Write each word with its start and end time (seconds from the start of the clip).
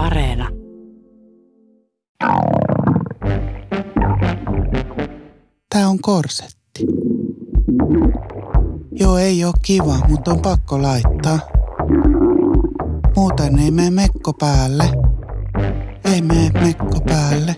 Areena. 0.00 0.48
Tää 5.68 5.88
on 5.88 5.98
korsetti. 6.00 6.86
Joo, 8.92 9.18
ei 9.18 9.44
oo 9.44 9.52
kiva, 9.62 9.98
mutta 10.08 10.30
on 10.30 10.40
pakko 10.40 10.82
laittaa. 10.82 11.38
Muuten 13.16 13.58
ei 13.58 13.70
mene 13.70 13.90
mekko 13.90 14.32
päälle. 14.32 14.84
Ei 16.14 16.22
mene 16.22 16.50
mekko 16.60 17.00
päälle. 17.06 17.56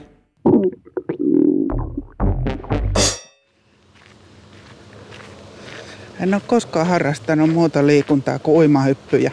En 6.20 6.34
ole 6.34 6.42
koskaan 6.46 6.86
harrastanut 6.86 7.50
muuta 7.50 7.86
liikuntaa 7.86 8.38
kuin 8.38 8.56
uimahyppyjä. 8.56 9.32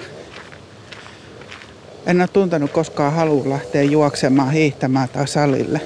En 2.09 2.21
ole 2.21 2.27
tuntenut 2.27 2.71
koskaan 2.71 3.13
halua 3.13 3.49
lähteä 3.49 3.83
juoksemaan, 3.83 4.51
hiihtämään 4.51 5.09
tai 5.09 5.27
salille. 5.27 5.81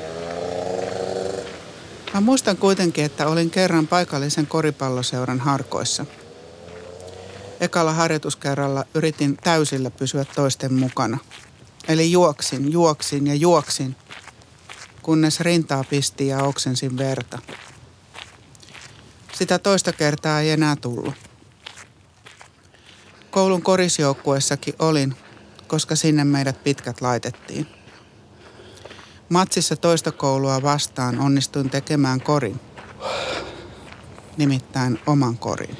Mä 2.13 2.21
muistan 2.21 2.57
kuitenkin, 2.57 3.05
että 3.05 3.27
olin 3.27 3.49
kerran 3.49 3.87
paikallisen 3.87 4.47
koripalloseuran 4.47 5.39
harkoissa. 5.39 6.05
Ekalla 7.59 7.93
harjoituskerralla 7.93 8.85
yritin 8.93 9.37
täysillä 9.37 9.91
pysyä 9.91 10.25
toisten 10.35 10.73
mukana. 10.73 11.17
Eli 11.87 12.11
juoksin, 12.11 12.71
juoksin 12.71 13.27
ja 13.27 13.35
juoksin, 13.35 13.95
kunnes 15.01 15.39
rintaa 15.39 15.83
pisti 15.83 16.27
ja 16.27 16.43
oksensin 16.43 16.97
verta. 16.97 17.39
Sitä 19.33 19.59
toista 19.59 19.93
kertaa 19.93 20.41
ei 20.41 20.51
enää 20.51 20.75
tullut. 20.75 21.13
Koulun 23.31 23.61
korisjoukkuessakin 23.61 24.73
olin, 24.79 25.15
koska 25.73 25.95
sinne 25.95 26.23
meidät 26.23 26.63
pitkät 26.63 27.01
laitettiin. 27.01 27.67
Matsissa 29.29 29.75
toista 29.75 30.11
koulua 30.11 30.61
vastaan 30.61 31.19
onnistuin 31.19 31.69
tekemään 31.69 32.21
korin. 32.21 32.59
Nimittäin 34.37 34.99
oman 35.07 35.37
korin. 35.37 35.77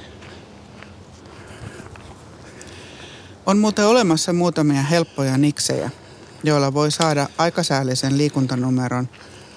On 3.45 3.58
muuten 3.58 3.86
olemassa 3.86 4.33
muutamia 4.33 4.81
helppoja 4.81 5.38
niksejä, 5.38 5.89
joilla 6.44 6.73
voi 6.73 6.91
saada 6.91 7.27
aikasäällisen 7.38 8.17
liikuntanumeron, 8.17 9.09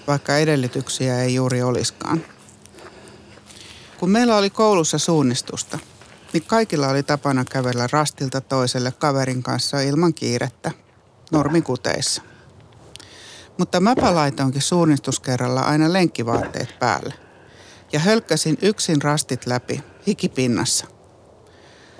vaikka 0.07 0.37
edellytyksiä 0.37 1.23
ei 1.23 1.34
juuri 1.34 1.62
oliskaan. 1.62 2.25
Kun 3.98 4.11
meillä 4.11 4.37
oli 4.37 4.51
koulussa 4.51 4.98
suunnistusta, 4.98 5.79
niin 6.37 6.48
kaikilla 6.48 6.89
oli 6.89 7.03
tapana 7.03 7.45
kävellä 7.45 7.89
rastilta 7.92 8.41
toiselle 8.41 8.92
kaverin 8.92 9.42
kanssa 9.42 9.81
ilman 9.81 10.15
kiirettä, 10.15 10.70
normikuteissa. 11.33 12.23
Mutta 13.59 13.81
mäpä 13.81 14.15
laitoinkin 14.15 14.62
suunnistuskerralla 14.62 15.61
aina 15.61 15.92
lenkkivaatteet 15.92 16.79
päälle 16.79 17.14
ja 17.92 18.01
hölkkäsin 18.01 18.59
yksin 18.62 19.03
rastit 19.03 19.47
läpi 19.47 19.84
hikipinnassa. 20.07 20.87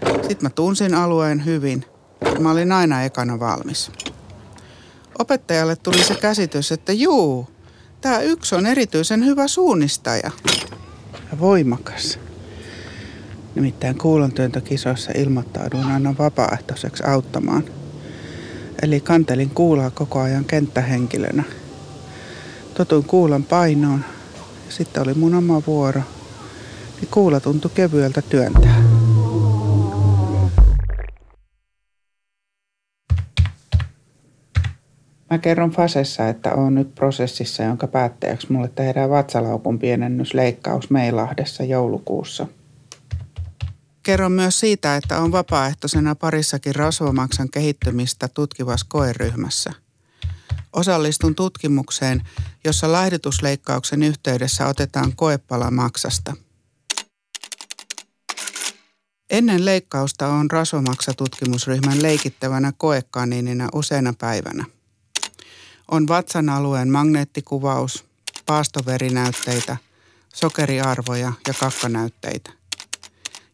Sitten 0.05 0.39
mä 0.43 0.51
tunsin 0.51 0.95
alueen 0.95 1.45
hyvin. 1.45 1.85
Mä 2.39 2.51
olin 2.51 2.73
aina 2.73 3.03
ekana 3.03 3.41
valmis. 3.41 3.91
Opettajalle 5.19 5.77
tuli 5.77 6.03
se 6.05 6.15
käsitys, 6.15 6.73
että 6.73 6.93
juu, 6.93 7.49
tämä 8.01 8.21
yksi 8.21 8.55
on 8.55 8.67
erityisen 8.67 9.25
hyvä 9.25 9.49
suunnistaja. 9.49 10.31
Ja 11.31 11.39
voimakas. 11.41 12.26
Nimittäin 13.57 13.99
kuulontyöntökisoissa 13.99 15.13
ilmoittauduin 15.15 15.87
aina 15.87 16.15
vapaaehtoiseksi 16.19 17.05
auttamaan. 17.07 17.65
Eli 18.83 19.01
kantelin 19.01 19.51
kuulaa 19.51 19.91
koko 19.91 20.21
ajan 20.21 20.45
kenttähenkilönä. 20.45 21.45
Totuin 22.75 23.05
kuulan 23.05 23.45
painoon. 23.45 24.05
Sitten 24.69 25.03
oli 25.03 25.15
mun 25.15 25.35
oma 25.35 25.63
vuoro. 25.67 26.01
Niin 27.01 27.09
kuula 27.11 27.41
tuntui 27.41 27.71
kevyeltä 27.75 28.23
työntää. 28.23 28.83
Mä 35.31 35.39
kerron 35.39 35.71
Fasessa, 35.71 36.29
että 36.29 36.55
on 36.55 36.75
nyt 36.75 36.95
prosessissa, 36.95 37.63
jonka 37.63 37.87
päätteeksi 37.87 38.53
mulle 38.53 38.71
tehdään 38.75 39.11
vatsalaukun 39.11 39.79
pienennysleikkaus 39.79 40.91
Meilahdessa 40.91 41.65
joulukuussa. 41.65 42.47
Kerron 44.07 44.33
myös 44.33 44.61
siitä, 44.61 44.97
että 44.97 45.21
on 45.21 45.33
vapaaehtoisena 45.33 46.15
parissakin 46.15 46.75
rasvamaksan 46.75 47.51
kehittymistä 47.51 48.29
tutkivassa 48.29 48.87
koeryhmässä. 48.89 49.73
Osallistun 50.73 51.35
tutkimukseen, 51.35 52.23
jossa 52.65 52.93
laihdutusleikkauksen 52.93 54.03
yhteydessä 54.03 54.67
otetaan 54.67 55.13
koepala 55.17 55.71
maksasta. 55.71 56.37
Ennen 59.31 59.65
leikkausta 59.65 60.29
on 60.29 60.51
rasvamaksatutkimusryhmän 60.51 62.03
leikittävänä 62.03 62.73
koekaniinina 62.77 63.69
useana 63.75 64.15
päivänä. 64.19 64.65
On 65.91 66.09
vatsan 66.09 66.49
alueen 66.49 66.89
magneettikuvaus, 66.89 68.05
paastoverinäytteitä, 68.47 69.77
sokeriarvoja 70.35 71.33
ja 71.49 71.55
kakkanäytteitä. 71.61 72.56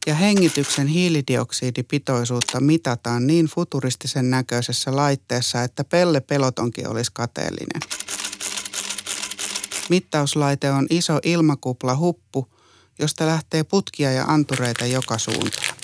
Ja 0.06 0.14
hengityksen 0.14 0.86
hiilidioksidipitoisuutta 0.86 2.60
mitataan 2.60 3.26
niin 3.26 3.46
futuristisen 3.46 4.30
näköisessä 4.30 4.96
laitteessa, 4.96 5.62
että 5.62 5.84
Pelle 5.84 6.20
Pelotonkin 6.20 6.88
olisi 6.88 7.10
kateellinen. 7.14 7.82
Mittauslaite 9.88 10.70
on 10.70 10.86
iso 10.90 11.18
ilmakupla 11.22 11.96
huppu, 11.96 12.48
josta 12.98 13.26
lähtee 13.26 13.64
putkia 13.64 14.12
ja 14.12 14.24
antureita 14.24 14.86
joka 14.86 15.18
suuntaan. 15.18 15.76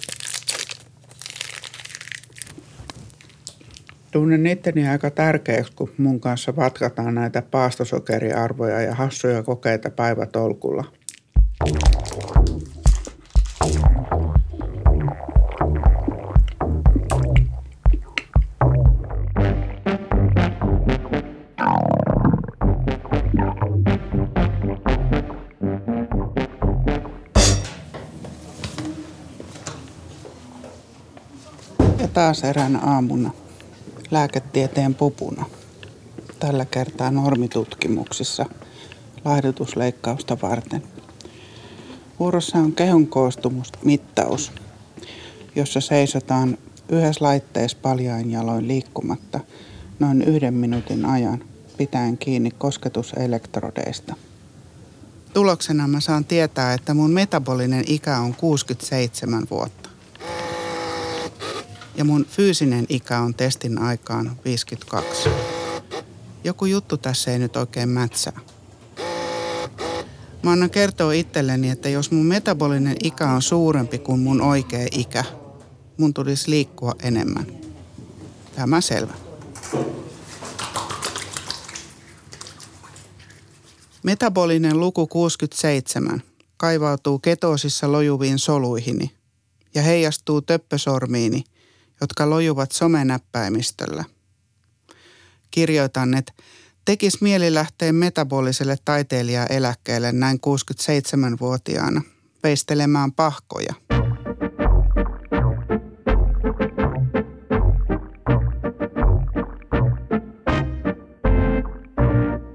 Tunnen 4.10 4.46
itteni 4.46 4.88
aika 4.88 5.10
tärkeäksi, 5.10 5.72
kun 5.72 5.92
mun 5.98 6.20
kanssa 6.20 6.56
vatkataan 6.56 7.14
näitä 7.14 7.42
paastosokeriarvoja 7.42 8.80
ja 8.80 8.94
hassuja 8.94 9.42
kokeita 9.42 9.90
päivätolkulla. 9.90 10.97
Taas 32.18 32.44
eräänä 32.44 32.78
aamuna 32.78 33.30
lääketieteen 34.10 34.94
pupuna. 34.94 35.44
Tällä 36.40 36.64
kertaa 36.64 37.10
normitutkimuksissa 37.10 38.46
laihdutusleikkausta 39.24 40.38
varten. 40.42 40.82
Vuorossa 42.20 42.58
on 42.58 42.72
kehon 42.72 43.06
koostumusmittaus, 43.06 44.52
jossa 45.56 45.80
seisotaan 45.80 46.58
yhdessä 46.88 47.24
laitteessa 47.24 47.78
paljain 47.82 48.30
jaloin 48.30 48.68
liikkumatta 48.68 49.40
noin 49.98 50.22
yhden 50.22 50.54
minuutin 50.54 51.04
ajan 51.06 51.44
pitäen 51.76 52.18
kiinni 52.18 52.50
kosketuselektrodeista. 52.50 54.14
Tuloksena 55.34 55.88
mä 55.88 56.00
saan 56.00 56.24
tietää, 56.24 56.74
että 56.74 56.94
mun 56.94 57.10
metabolinen 57.10 57.84
ikä 57.86 58.18
on 58.18 58.34
67 58.34 59.46
vuotta 59.50 59.87
ja 61.98 62.04
mun 62.04 62.24
fyysinen 62.24 62.86
ikä 62.88 63.18
on 63.18 63.34
testin 63.34 63.78
aikaan 63.78 64.36
52. 64.44 65.28
Joku 66.44 66.66
juttu 66.66 66.96
tässä 66.96 67.32
ei 67.32 67.38
nyt 67.38 67.56
oikein 67.56 67.88
mätsää. 67.88 68.40
Mä 70.42 70.52
annan 70.52 70.70
kertoa 70.70 71.12
itselleni, 71.12 71.70
että 71.70 71.88
jos 71.88 72.10
mun 72.10 72.26
metabolinen 72.26 72.96
ikä 73.02 73.30
on 73.30 73.42
suurempi 73.42 73.98
kuin 73.98 74.20
mun 74.20 74.40
oikea 74.40 74.86
ikä, 74.92 75.24
mun 75.96 76.14
tulisi 76.14 76.50
liikkua 76.50 76.94
enemmän. 77.02 77.46
Tämä 78.56 78.80
selvä. 78.80 79.14
Metabolinen 84.02 84.80
luku 84.80 85.06
67 85.06 86.22
kaivautuu 86.56 87.18
ketoosissa 87.18 87.92
lojuviin 87.92 88.38
soluihini 88.38 89.10
ja 89.74 89.82
heijastuu 89.82 90.40
töppösormiini– 90.40 91.44
jotka 92.00 92.30
lojuvat 92.30 92.72
somenäppäimistöllä. 92.72 94.04
Kirjoitan, 95.50 96.14
että 96.14 96.32
tekis 96.84 97.20
mieli 97.20 97.54
lähteä 97.54 97.92
metaboliselle 97.92 98.76
taiteilijaeläkkeelle 98.84 100.12
näin 100.12 100.38
67-vuotiaana 100.46 102.02
peistelemään 102.42 103.12
pahkoja. 103.12 103.74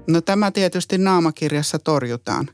No 0.08 0.20
tämä 0.20 0.50
tietysti 0.50 0.98
naamakirjassa 0.98 1.78
torjutaan 1.78 2.48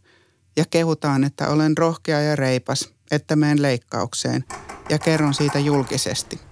ja 0.56 0.64
kehutaan, 0.70 1.24
että 1.24 1.48
olen 1.48 1.78
rohkea 1.78 2.20
ja 2.20 2.36
reipas, 2.36 2.94
että 3.10 3.36
menen 3.36 3.62
leikkaukseen 3.62 4.44
ja 4.88 4.98
kerron 4.98 5.34
siitä 5.34 5.58
julkisesti. 5.58 6.49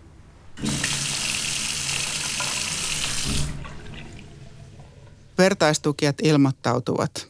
Vertaistukijat 5.39 6.17
ilmoittautuvat. 6.23 7.29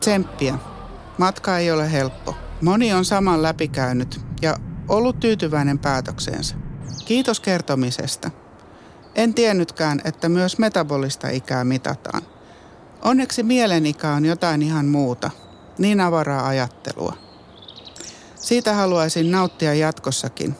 Tsemppiä. 0.00 0.58
Matka 1.18 1.58
ei 1.58 1.70
ole 1.70 1.92
helppo. 1.92 2.34
Moni 2.62 2.92
on 2.92 3.04
saman 3.04 3.42
läpikäynyt 3.42 4.20
ja 4.42 4.56
ollut 4.88 5.20
tyytyväinen 5.20 5.78
päätökseensä. 5.78 6.54
Kiitos 7.04 7.40
kertomisesta. 7.40 8.30
En 9.14 9.34
tiennytkään, 9.34 10.00
että 10.04 10.28
myös 10.28 10.58
metabolista 10.58 11.28
ikää 11.28 11.64
mitataan. 11.64 12.22
Onneksi 13.02 13.42
mielenikä 13.42 14.10
on 14.10 14.24
jotain 14.24 14.62
ihan 14.62 14.86
muuta, 14.86 15.30
niin 15.78 16.00
avaraa 16.00 16.46
ajattelua. 16.46 17.16
Siitä 18.34 18.74
haluaisin 18.74 19.30
nauttia 19.30 19.74
jatkossakin. 19.74 20.54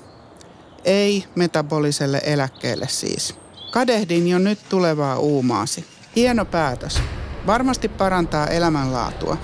Ei 0.85 1.25
metaboliselle 1.35 2.21
eläkkeelle 2.25 2.89
siis. 2.89 3.35
Kadehdin 3.71 4.29
jo 4.29 4.39
nyt 4.39 4.59
tulevaa 4.69 5.19
uumaasi. 5.19 6.00
Hieno 6.21 6.45
päätös. 6.45 7.03
Varmasti 7.47 7.89
parantaa 7.89 8.47
elämänlaatua. 8.47 9.37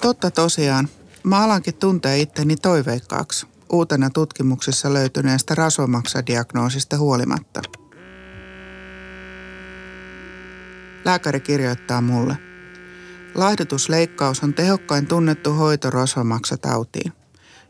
Totta 0.00 0.30
tosiaan. 0.30 0.88
Mä 1.24 1.44
alankin 1.44 1.74
tuntee 1.74 2.20
itteni 2.20 2.56
toiveikkaaksi 2.56 3.46
uutena 3.72 4.10
tutkimuksessa 4.10 4.92
löytyneestä 4.92 5.54
rasvamaksadiagnoosista 5.54 6.98
huolimatta. 6.98 7.62
Lääkäri 11.04 11.40
kirjoittaa 11.40 12.00
mulle. 12.00 12.36
Laihdutusleikkaus 13.34 14.42
on 14.42 14.54
tehokkain 14.54 15.06
tunnettu 15.06 15.52
hoito 15.52 15.90
rasvamaksatautiin 15.90 17.17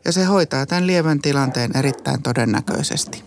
ja 0.05 0.13
se 0.13 0.25
hoitaa 0.25 0.67
tämän 0.67 0.87
lievän 0.87 1.23
tilanteen 1.23 1.77
erittäin 1.77 2.23
todennäköisesti. 2.23 3.25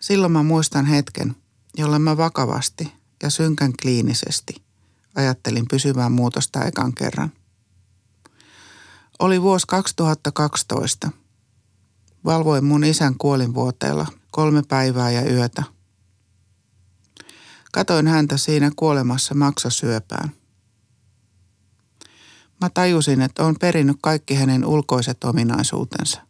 Silloin 0.00 0.32
mä 0.32 0.42
muistan 0.42 0.86
hetken, 0.86 1.36
jolloin 1.76 2.02
mä 2.02 2.16
vakavasti 2.16 2.92
ja 3.22 3.30
synkän 3.30 3.72
kliinisesti 3.82 4.70
ajattelin 5.14 5.66
pysyvää 5.70 6.08
muutosta 6.08 6.64
ekan 6.64 6.94
kerran. 6.94 7.32
Oli 9.18 9.42
vuosi 9.42 9.66
2012. 9.66 11.10
Valvoin 12.24 12.64
mun 12.64 12.84
isän 12.84 13.14
kuolinvuoteella 13.18 14.06
kolme 14.30 14.62
päivää 14.68 15.10
ja 15.10 15.32
yötä. 15.32 15.62
Katoin 17.72 18.06
häntä 18.06 18.36
siinä 18.36 18.70
kuolemassa 18.76 19.34
maksasyöpään. 19.34 20.39
Mä 22.60 22.70
tajusin, 22.70 23.22
että 23.22 23.44
on 23.44 23.56
perinnyt 23.60 23.96
kaikki 24.02 24.34
hänen 24.34 24.66
ulkoiset 24.66 25.24
ominaisuutensa. 25.24 26.20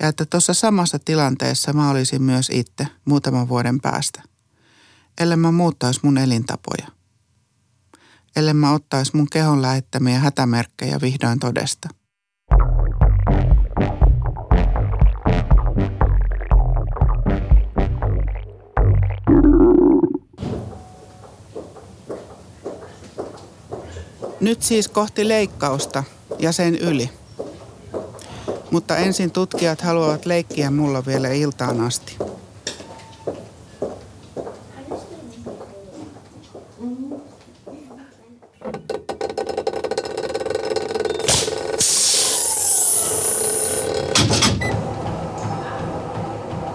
Ja 0.00 0.08
että 0.08 0.26
tuossa 0.26 0.54
samassa 0.54 0.98
tilanteessa 0.98 1.72
mä 1.72 1.90
olisin 1.90 2.22
myös 2.22 2.50
itse 2.52 2.86
muutaman 3.04 3.48
vuoden 3.48 3.80
päästä. 3.80 4.22
Ellei 5.20 5.36
mä 5.36 5.52
muuttaisi 5.52 6.00
mun 6.02 6.18
elintapoja. 6.18 6.86
Ellei 8.36 8.54
mä 8.54 8.72
ottaisi 8.72 9.16
mun 9.16 9.26
kehon 9.30 9.62
lähettämiä 9.62 10.18
hätämerkkejä 10.18 11.00
vihdoin 11.00 11.38
todesta. 11.38 11.88
Nyt 24.44 24.62
siis 24.62 24.88
kohti 24.88 25.28
leikkausta 25.28 26.04
ja 26.38 26.52
sen 26.52 26.74
yli. 26.74 27.10
Mutta 28.70 28.96
ensin 28.96 29.30
tutkijat 29.30 29.80
haluavat 29.80 30.26
leikkiä 30.26 30.70
mulla 30.70 31.06
vielä 31.06 31.28
iltaan 31.28 31.80
asti. 31.80 32.16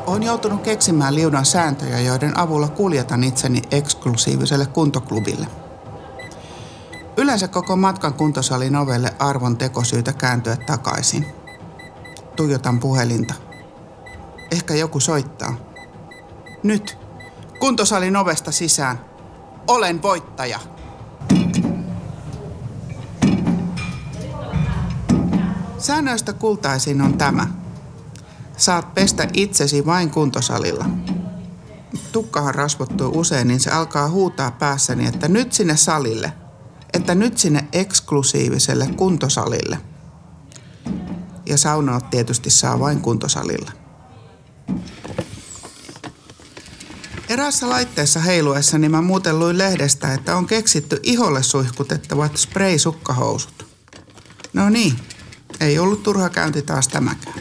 Olen 0.08 0.24
joutunut 0.24 0.62
keksimään 0.62 1.16
liudan 1.16 1.46
sääntöjä, 1.46 2.00
joiden 2.00 2.38
avulla 2.40 2.68
kuljetan 2.68 3.24
itseni 3.24 3.62
eksklusiiviselle 3.72 4.66
kuntoklubille– 4.66 5.48
Yleensä 7.30 7.48
koko 7.48 7.76
matkan 7.76 8.14
kuntosalin 8.14 8.76
ovelle 8.76 9.14
arvon 9.20 9.58
tekosyytä 9.58 10.14
kääntyä 10.14 10.56
takaisin. 10.56 11.26
Tuijotan 12.36 12.80
puhelinta. 12.80 13.34
Ehkä 14.52 14.74
joku 14.76 15.00
soittaa. 15.00 15.54
Nyt. 16.64 16.98
Kuntosalin 17.60 18.16
ovesta 18.16 18.52
sisään. 18.52 19.00
Olen 19.68 20.02
voittaja. 20.02 20.60
Säännöistä 25.78 26.34
kultaisin 26.34 27.02
on 27.02 27.18
tämä. 27.18 27.48
Saat 28.58 28.94
pestä 28.94 29.28
itsesi 29.34 29.86
vain 29.86 30.12
kuntosalilla. 30.12 30.86
Tukkahan 32.12 32.56
rasvottuu 32.56 33.20
usein, 33.20 33.48
niin 33.48 33.60
se 33.60 33.72
alkaa 33.72 34.10
huutaa 34.10 34.52
päässäni, 34.52 35.06
että 35.06 35.28
nyt 35.28 35.54
sinne 35.54 35.78
salille– 35.78 36.34
että 36.94 37.16
nyt 37.16 37.38
sinne 37.38 37.68
eksklusiiviselle 37.74 38.88
kuntosalille. 38.88 39.78
Ja 41.46 41.58
saunaat 41.58 42.10
tietysti 42.10 42.50
saa 42.50 42.80
vain 42.80 43.02
kuntosalilla. 43.02 43.72
Eräässä 47.30 47.70
laitteessa 47.70 48.20
heiluessa 48.20 48.78
niin 48.78 48.92
mä 48.92 49.02
muuten 49.02 49.40
luin 49.40 49.58
lehdestä, 49.58 50.14
että 50.14 50.36
on 50.36 50.48
keksitty 50.48 51.00
iholle 51.04 51.44
suihkutettavat 51.44 52.38
spray-sukkahousut. 52.38 53.66
No 54.54 54.70
niin, 54.70 55.00
ei 55.60 55.80
ollut 55.80 56.04
turha 56.04 56.30
käynti 56.30 56.62
taas 56.62 56.88
tämäkään. 56.88 57.40